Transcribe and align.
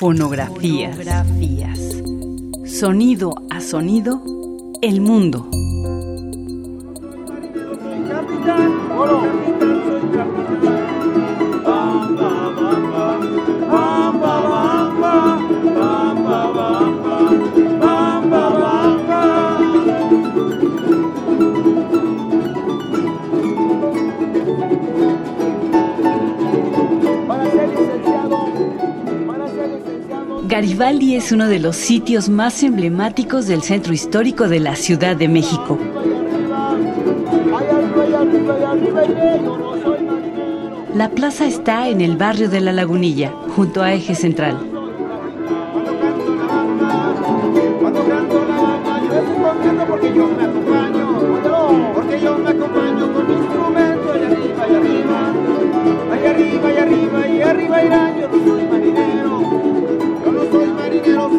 Fonografías. 0.00 0.96
Fonografías. 0.96 2.02
Sonido 2.64 3.34
a 3.50 3.60
sonido, 3.60 4.18
el 4.80 4.98
mundo. 5.02 5.50
Capitán, 7.18 7.28
soy 7.36 8.38
capitán, 8.40 8.80
soy 10.00 10.10
capitán. 10.10 10.49
Garibaldi 30.48 31.16
es 31.16 31.32
uno 31.32 31.48
de 31.48 31.58
los 31.58 31.76
sitios 31.76 32.28
más 32.30 32.62
emblemáticos 32.62 33.46
del 33.46 33.62
centro 33.62 33.92
histórico 33.92 34.48
de 34.48 34.58
la 34.60 34.74
Ciudad 34.74 35.14
de 35.16 35.28
México. 35.28 35.78
La 40.94 41.10
plaza 41.10 41.46
está 41.46 41.88
en 41.88 42.00
el 42.00 42.16
barrio 42.16 42.48
de 42.48 42.60
La 42.60 42.72
Lagunilla, 42.72 43.32
junto 43.54 43.82
a 43.82 43.92
Eje 43.92 44.14
Central. 44.14 44.58
porque 49.88 50.10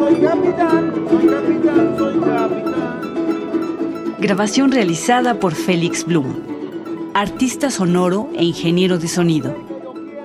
soy 0.02 0.14
capitán, 0.20 0.92
soy 1.08 1.24
capitán, 1.28 1.94
soy 1.98 2.14
capitán. 2.18 2.92
Grabación 4.18 4.72
realizada 4.72 5.34
por 5.38 5.54
Félix 5.54 6.04
Blum, 6.04 6.26
artista 7.14 7.70
sonoro 7.70 8.28
e 8.34 8.44
ingeniero 8.44 8.98
de 8.98 9.06
sonido. 9.08 9.54